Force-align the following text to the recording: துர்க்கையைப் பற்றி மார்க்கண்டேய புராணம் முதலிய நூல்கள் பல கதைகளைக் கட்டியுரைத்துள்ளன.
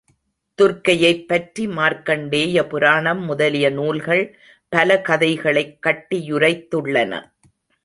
துர்க்கையைப் 0.57 1.27
பற்றி 1.27 1.67
மார்க்கண்டேய 1.67 2.67
புராணம் 2.67 3.25
முதலிய 3.25 3.69
நூல்கள் 3.69 4.37
பல 4.69 5.01
கதைகளைக் 5.01 5.77
கட்டியுரைத்துள்ளன. 5.85 7.31